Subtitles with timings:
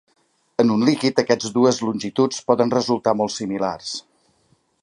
[0.63, 3.93] En un líquid, aquests dues longituds poden resultar molt similars.